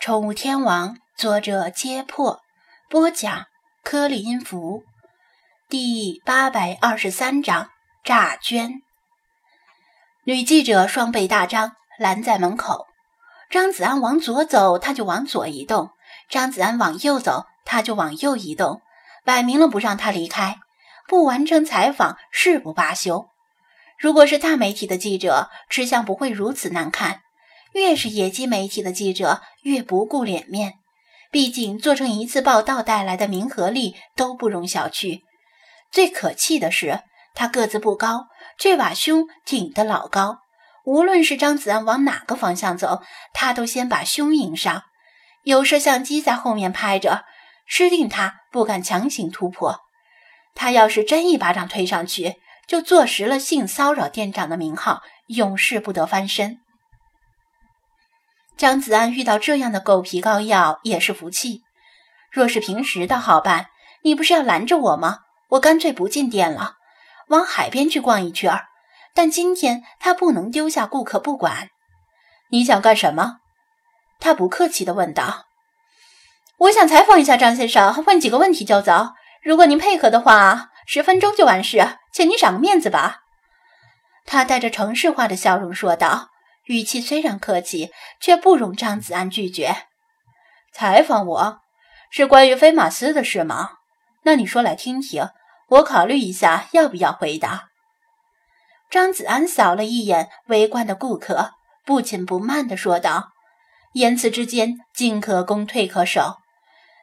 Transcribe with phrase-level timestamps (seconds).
[0.00, 2.40] 宠物天王》，作者：揭破，
[2.88, 3.48] 播讲：
[3.84, 4.82] 颗粒音符，
[5.68, 7.68] 第八百二十三章：
[8.02, 8.80] 诈捐。
[10.24, 12.86] 女记者双臂大张，拦在门口。
[13.50, 15.90] 张子安往左走，他就往左移动；
[16.30, 18.80] 张子安往右走，他就往右移动，
[19.26, 20.60] 摆明了不让他离开。
[21.08, 23.28] 不完成采访，誓不罢休。
[23.98, 27.20] 如果是大媒体的记者，吃相不会如此难看。
[27.72, 30.74] 越是野鸡媒体的记者，越不顾脸面。
[31.30, 35.20] 毕竟做成一次报道带来的名和利都不容小觑。
[35.92, 37.02] 最可气的是，
[37.34, 38.26] 他个子不高，
[38.58, 40.38] 却把胸挺得老高。
[40.84, 43.02] 无论是张子安往哪个方向走，
[43.32, 44.82] 他都先把胸迎上。
[45.44, 47.24] 有摄像机在后面拍着，
[47.68, 49.80] 吃定他不敢强行突破。
[50.54, 56.58] 他要是真一巴掌推上去，就坐实了性骚扰店长的名号，永世不得翻身。
[58.60, 61.62] 张子安遇到这样的狗皮膏药也是服气。
[62.30, 63.68] 若是平时倒好办，
[64.02, 65.20] 你不是要拦着我吗？
[65.52, 66.74] 我干脆不进店了，
[67.28, 68.66] 往海边去逛一圈儿。
[69.14, 71.70] 但今天他不能丢下顾客不管。
[72.50, 73.38] 你想干什么？
[74.20, 75.46] 他不客气地问道。
[76.58, 79.14] 我想采访一下张先生，问几个问题就走。
[79.42, 80.66] 如果您配合的话。
[80.86, 83.20] 十分钟就完事，请您赏个面子吧。”
[84.26, 86.29] 他带着城市化的笑容说道，
[86.70, 87.90] 语气虽然客气，
[88.20, 89.74] 却不容张子安拒绝。
[90.72, 91.58] “采访我
[92.12, 93.70] 是关于飞马斯的事吗？
[94.22, 95.30] 那你说来听听，
[95.66, 97.70] 我考虑一下要不要回答。”
[98.88, 101.54] 张子安扫了一眼围观的顾客，
[101.84, 103.30] 不紧不慢地说道，
[103.94, 106.36] 言辞之间进可攻，退可守。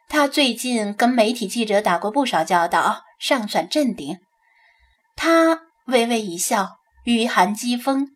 [0.08, 3.02] 他最近跟媒体记者打过不少交道。
[3.18, 4.20] 尚算镇定，
[5.16, 8.06] 他微微一笑，雨寒讥讽：“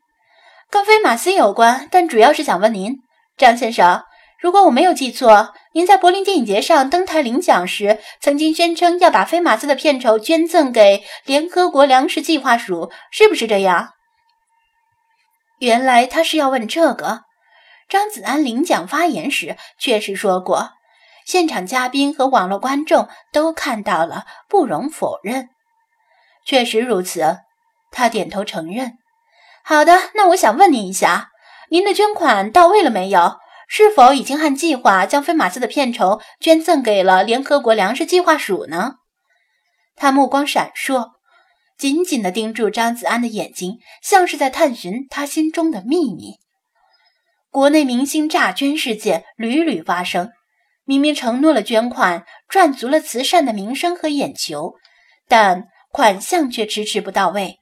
[0.73, 3.03] 跟飞马斯有关，但主要是想问您，
[3.37, 4.05] 张先生，
[4.41, 13.91] 如果我没有记错，您在柏林电影节上登台领奖时，曾经宣称要把飞马斯的片酬捐赠给联合国粮食计划署，是不是这样？”
[15.61, 17.25] 原来他是要问这个。
[17.87, 20.71] 张子安领奖发言时确实说过。
[21.27, 25.51] 现场嘉宾和网络观众都看到了，不容否认。
[26.47, 27.41] 确实如此，
[27.91, 28.97] 他点头承认。
[29.65, 31.31] 好的，那我想问您一下，
[31.71, 33.37] 您的捐款到位了没有？
[33.69, 38.97] 是否已经按计划将飞马斯的片酬捐赠给了联合国粮食计划署呢？
[39.97, 41.13] 他目光闪烁，
[41.79, 46.35] 紧紧地盯住张子安的眼睛，像是在探寻他心中的秘密。
[47.51, 50.31] 国内明星诈捐事件屡屡发生。
[50.85, 54.75] 明明承诺了捐款，赚足了慈善的名声和眼球，
[55.29, 57.61] 但款项却迟迟不到位。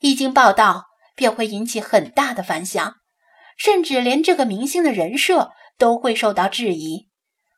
[0.00, 2.96] 一经报道，便会引起很大的反响，
[3.56, 7.08] 甚至连这个明星的人设都会受到质疑。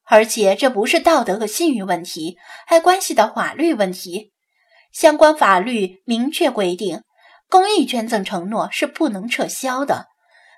[0.07, 4.33] 而且这不是道德和信誉问题，还关系到法律问题。
[4.93, 7.03] 相关法律明确规定，
[7.49, 10.09] 公益捐赠承诺是不能撤销的。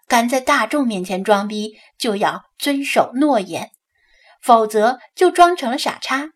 [0.09, 3.71] 敢在大众面前装逼，就要遵守诺言。
[4.43, 6.31] 否则就装成了傻叉。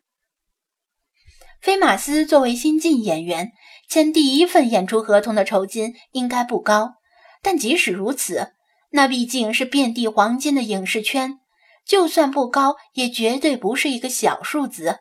[1.61, 3.53] 菲马斯作为新晋演员，
[3.91, 6.95] 签第一份演出合同的酬金应该不高，
[7.43, 8.53] 但即使如此，
[8.91, 11.41] 那毕竟是遍地黄金的影视圈，
[11.85, 15.01] 就算不高，也绝对不是一个小数字。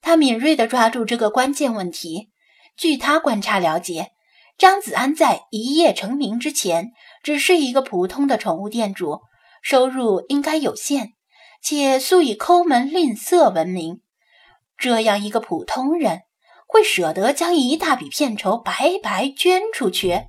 [0.00, 2.30] 他敏锐地抓住这个关键问题。
[2.78, 4.12] 据他观察了解，
[4.56, 6.92] 张子安在一夜成名之前，
[7.22, 9.20] 只是一个普通的宠物店主，
[9.60, 11.12] 收入应该有限。
[11.60, 14.00] 且素以抠门吝啬闻名，
[14.78, 16.22] 这样一个普通人
[16.68, 20.26] 会舍得将一大笔片酬白白捐出去？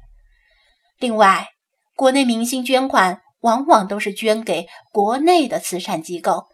[0.98, 1.50] 另外，
[1.96, 6.48] 国内明星捐款往往都是捐给国内的慈善机构，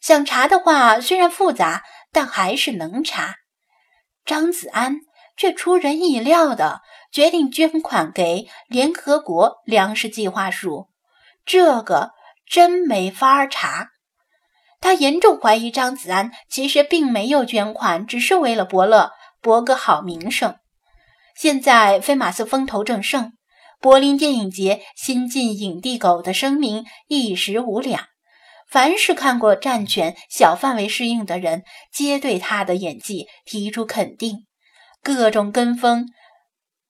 [0.00, 1.82] 想查的话虽然复杂，
[2.12, 3.34] 但还是能查。
[4.24, 5.00] 张子安
[5.36, 10.88] 却出人意料的决定捐款给联合国粮食计划署，
[11.44, 12.12] 这个
[12.48, 13.88] 真没法查。
[14.80, 19.12] 他严重怀疑张子安其实并没有捐款，只是为了博乐
[19.42, 20.56] 博个好名声。
[21.36, 23.32] 现在飞马斯风头正盛，
[23.80, 28.06] 柏林电影节新晋影帝狗的声名一时无两。
[28.70, 34.46] 凡是看过《战犬》小范围适应的人，皆对他的演技提出肯定。
[35.02, 36.06] 各种跟风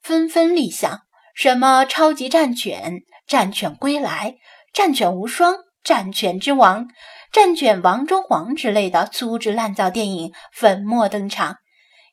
[0.00, 1.00] 纷纷立项，
[1.34, 2.93] 什么《超级战犬》
[3.26, 4.31] 《战犬归来》
[4.72, 6.87] 《战犬无双》《战犬之王》。
[7.32, 11.56] 战犬王中皇之类的粗制滥造电影粉墨登场，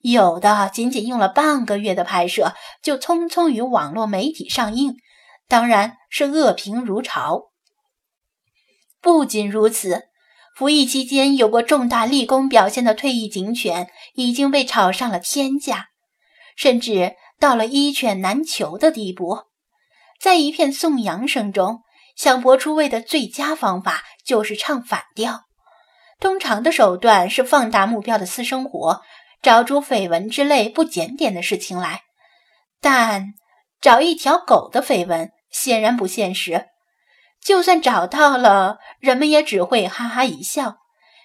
[0.02, 4.96] 有的仅仅用了半个月的拍摄就匆匆于网络媒体上映，
[5.48, 7.52] 当然是恶评如潮。
[9.02, 10.04] 不仅如此，
[10.56, 15.88] 服役期间有过重大立功表现的退役警犬已经被炒上了天价，
[16.56, 19.44] 甚至到了一犬难求的地步。
[20.20, 21.80] 在一片颂扬声中，
[22.16, 25.44] 想博出位的最佳方法就是唱反调。
[26.20, 29.02] 通常的手段是放大目标的私生活，
[29.42, 32.02] 找出绯闻之类不检点的事情来，
[32.82, 33.34] 但
[33.80, 36.68] 找一条狗的绯闻显然不现实。
[37.42, 40.76] 就算找到了，人们也只会哈哈一笑。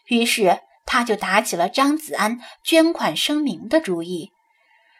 [0.06, 4.30] 于是他就打起了张子安捐款声明的主意。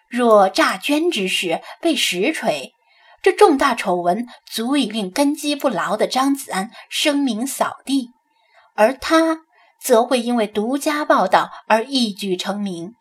[0.09, 2.73] 若诈捐之事被实锤，
[3.23, 8.11] 这重大丑闻足以令根基不牢的张子安声名扫地，
[8.75, 9.43] 而他
[9.81, 12.95] 则会因为独家报道而一举成名。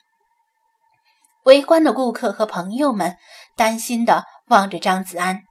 [1.46, 3.18] 围观的顾客和朋友们
[3.56, 5.44] 担心地望着张子安，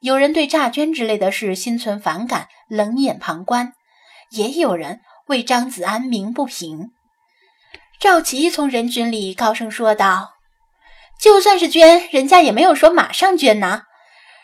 [0.00, 3.72] 有人对诈捐之类的事心存反感，冷眼旁观；
[4.30, 6.90] 也有人为张子安鸣不平。
[7.98, 10.34] 赵琪从人群里高声说道
[11.18, 13.84] ：“就算是捐，人家也没有说马上捐呐。”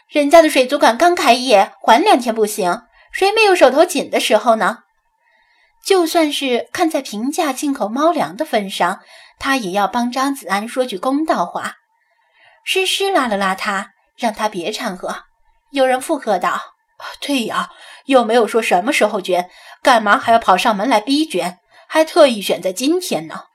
[0.08, 2.82] 人家的水族馆刚开业，缓两天不行？
[3.10, 4.78] 谁没有手头紧的时候呢？
[5.84, 9.00] 就算是看在平价进口猫粮的份上，
[9.42, 11.78] 他也要帮张子安说句公道话。
[12.62, 15.24] 诗诗拉了拉他，让他别掺和。
[15.72, 16.60] 有人附和道
[17.20, 17.70] ：“对呀，
[18.04, 19.50] 又没有说什么时候捐，
[19.82, 21.58] 干嘛还要跑上门来逼捐？
[21.88, 23.46] 还特意选在今天呢？”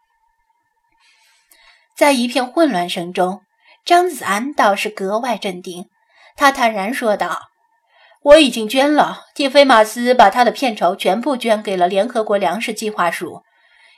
[1.96, 3.44] 在一片混乱声中，
[3.86, 5.86] 张子安倒是格外镇定。
[6.36, 7.44] 他坦然说道
[8.24, 9.28] ：“我已经捐了。
[9.34, 13.44] 蒂菲马斯把他的片酬全部捐给了联合国粮食计划署，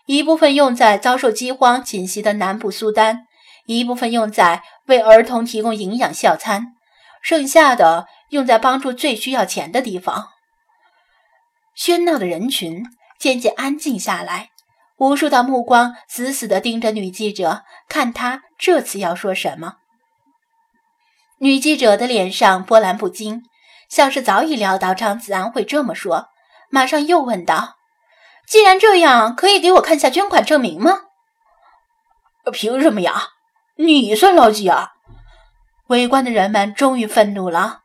[0.10, 3.28] 一部分用在遭受饥荒侵袭的南部苏丹，
[3.68, 6.74] 一部分用在为儿童提供营养校餐，
[7.22, 10.30] 剩下的用在帮助最需要钱的地方。”
[11.78, 12.84] 喧闹的人群
[13.20, 14.50] 渐渐安静下来，
[14.98, 19.76] 无数道目光死死地盯着女记者，看她这次要说什么。
[21.38, 23.44] 女记者的脸上波澜不惊，
[23.88, 26.30] 像是早已料到张子安会这么说，
[26.72, 27.76] 马上又问道
[28.50, 31.02] ：“既然这样，可以给我看下捐款证明吗
[32.52, 33.28] ？”“凭什么呀？
[33.76, 34.94] 你算老几啊？”
[35.88, 37.82] 围观的人们终于愤怒了。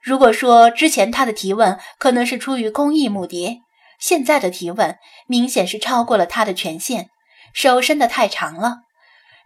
[0.00, 3.62] 如果说之前他的提问可能是出于公益目的，
[3.98, 7.10] 现在的提问明显是超过了他的权限，
[7.52, 8.82] 手伸得太长了。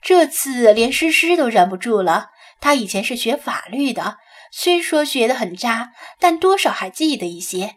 [0.02, 2.30] 这次连诗诗都忍不住了。
[2.60, 4.18] 他以前是学法律的，
[4.50, 7.76] 虽说学得很渣，但多少还记得一些。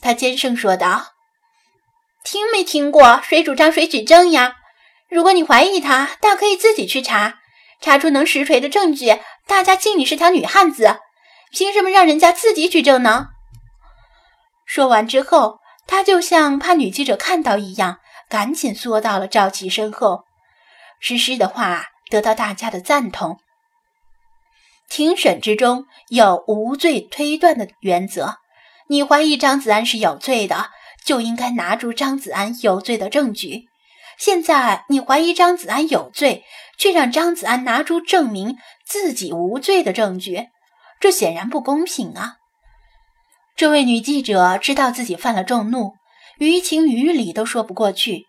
[0.00, 1.13] 他尖声说道
[2.34, 4.56] ：“听没听过‘水主张，水举证’呀？
[5.08, 7.38] 如果你怀疑他，大可以自己去查，
[7.80, 10.98] 查出能实锤的证据，大家敬你是条女汉子。
[11.52, 13.28] 凭什么让人家自己举证呢？”
[14.66, 20.24] 说完之后，他就像怕女记者看到一样，赶紧缩到了赵琪身后。
[20.98, 23.38] 诗诗的话得到大家的赞同。
[24.88, 28.38] 庭审之中有无罪推断的原则，
[28.88, 30.70] 你怀疑张子安是有罪的，
[31.04, 33.66] 就应该拿出张子安有罪的证据。
[34.18, 36.44] 现在你怀疑张子安有罪，
[36.78, 38.56] 却让张子安拿出证明
[38.86, 40.48] 自己无罪的证据，
[41.00, 42.36] 这显然不公平啊！
[43.56, 45.94] 这位女记者知道自己犯了众怒，
[46.38, 48.26] 于情于理都说不过去，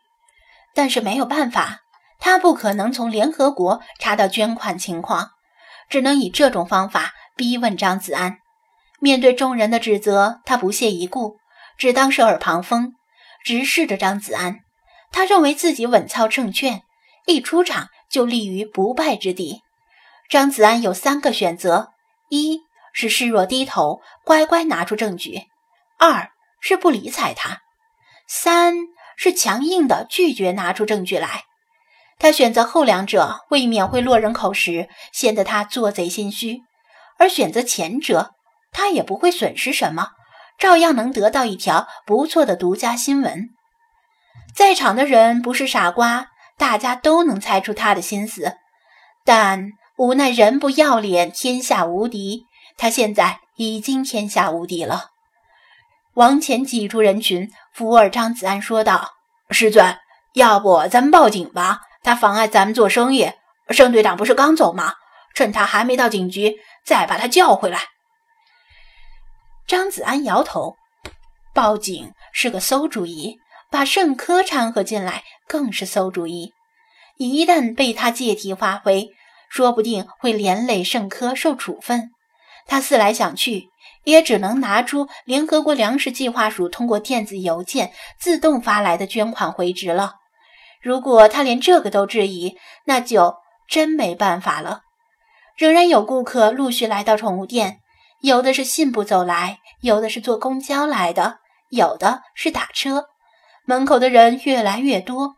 [0.74, 1.80] 但是没有办法，
[2.20, 5.32] 她不可能从联合国查到捐款情况。
[5.88, 8.38] 只能以这种方法逼问张子安。
[9.00, 11.38] 面对众人的指责，他不屑一顾，
[11.78, 12.96] 只当是耳旁风，
[13.44, 14.60] 直视着张子安。
[15.12, 16.84] 他认为自己稳操胜券，
[17.26, 19.62] 一出场就立于不败之地。
[20.30, 21.90] 张子安有三个选择：
[22.30, 22.62] 一
[22.94, 25.48] 是示弱低头，乖乖拿出证据；
[26.00, 27.58] 二是不理睬他；
[28.28, 28.76] 三
[29.16, 31.44] 是强硬的拒绝拿出证据来。
[32.18, 36.62] 他选择后两者，未免会落人口实，显得他做贼心虚；
[37.20, 38.34] 而选择前者，
[38.72, 40.12] 他也不会损失什么，
[40.58, 43.50] 照样能得到一条不错的独家新闻。
[44.56, 48.56] 在场的人不是傻瓜，大家都能猜出他的心思，
[49.26, 52.46] 但无奈人不要脸，天下无敌。
[52.78, 55.12] 他现在已经天下无敌了。
[56.14, 59.12] 往前挤出人群，扶尔张子安说道
[59.52, 59.98] ：“师尊，
[60.34, 63.32] 要不咱们报警吧？”他妨碍咱们做生意，
[63.70, 64.94] 盛队长不是刚走吗？
[65.34, 67.80] 趁他还没到警局，再把他叫回来。
[69.68, 70.76] 张子安摇头，
[71.54, 73.40] 报警是个馊主意，
[73.72, 76.54] 把盛科掺和进来更是馊主意。
[77.18, 79.10] 一旦被他借题发挥，
[79.50, 82.12] 说不定会连累盛科受处分。
[82.68, 83.70] 他思来想去，
[84.04, 90.14] 也只能拿出联合国粮食计划署通过电子邮件自动发来的捐款回执了。
[90.80, 92.56] 如果他连这个都质疑，
[92.86, 93.36] 那就
[93.68, 94.82] 真没办法了。
[95.58, 97.80] 仍然有顾客陆续来到宠物店，
[98.26, 103.06] 有的是信步走来，有的是坐公交来的，有的是打车。
[103.66, 105.36] 门口的人越来越多，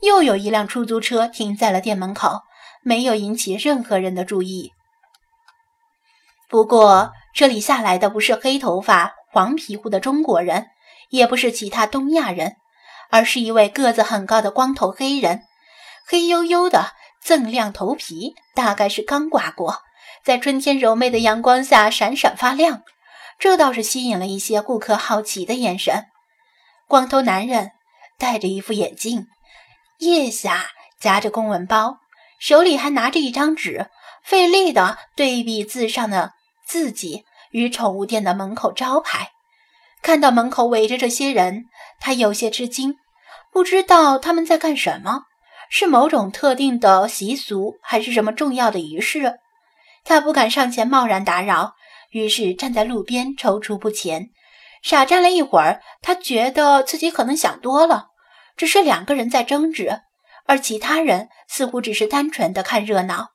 [0.00, 2.40] 又有一辆出租车停在了店门口，
[2.82, 4.72] 没有引起任何人的注意。
[6.48, 10.66] 不过，这里下来的不是黑头发、黄皮肤的中国人，
[11.10, 12.56] 也不是其他东亚人。
[13.10, 15.42] 而是一位个子很高的光头黑人，
[16.08, 16.90] 黑黝黝的
[17.22, 19.82] 锃亮头皮，大概是刚刮过，
[20.24, 22.82] 在春天柔媚的阳光下闪闪发亮，
[23.38, 26.06] 这倒是吸引了一些顾客好奇的眼神。
[26.88, 27.72] 光头男人
[28.18, 29.26] 戴着一副眼镜，
[29.98, 31.98] 腋下夹着公文包，
[32.38, 33.90] 手里还拿着一张纸，
[34.24, 36.32] 费力地对比字上的
[36.66, 39.32] 字迹与宠物店的门口招牌。
[40.00, 41.66] 看到门口围着这些人，
[42.00, 42.96] 他有些吃惊。
[43.52, 45.24] 不知道他们在干什么，
[45.68, 49.38] 是某种特定的习俗，还是什么重要的仪式？
[50.04, 51.74] 他不敢上前贸然打扰，
[52.10, 54.30] 于是站在路边踌躇不前。
[54.82, 58.08] 傻站了一会儿，他觉得自己可能想多了，
[58.56, 60.02] 只是两个人在争执，
[60.46, 63.30] 而其他人似乎只是单纯的看热闹。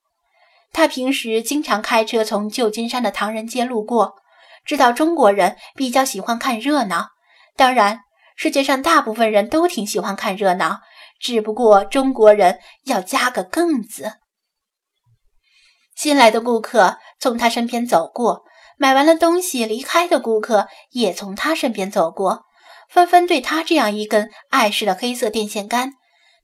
[0.72, 4.16] 他平时经常开车从旧金山的唐人街路过，
[4.64, 7.08] 知道中国人比较喜欢看热闹，
[7.56, 8.02] 当然。
[8.42, 10.80] 世界上大部分人都挺喜欢看热闹，
[11.20, 14.14] 只不过中国人要加个“更”字。
[16.00, 18.46] 新来的顾客从他身边走过，
[18.78, 22.46] 买完了东西离开的顾客也从他身边走过，
[22.88, 25.92] 纷纷对他这样一根碍事的黑色电线杆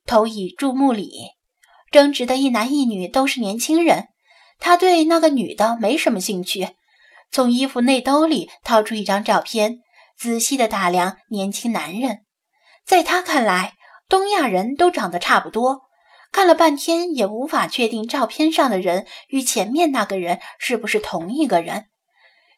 [0.05, 1.09] 投以注目礼。
[1.89, 4.09] 争执的一男一女都是年轻人，
[4.59, 6.75] 他对那个女的没什么兴趣，
[7.31, 9.77] 从衣服内兜里掏出一张照片。
[10.17, 12.25] 仔细的打量年轻男人，
[12.85, 13.75] 在他看来，
[14.09, 15.83] 东亚人都长得差不多。
[16.36, 21.86] 看了半天也无法确定照片上的人与前面那个人是不是同一个人。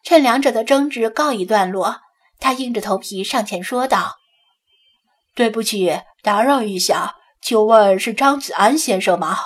[0.04, 1.98] 趁两者的争执告一段落，
[2.40, 4.16] 他硬着头皮上前说道
[5.36, 9.38] ：“对不起，打扰一下，请问是张子安先生吗？”